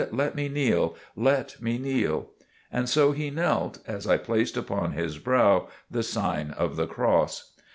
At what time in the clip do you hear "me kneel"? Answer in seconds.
0.33-0.95, 1.61-2.31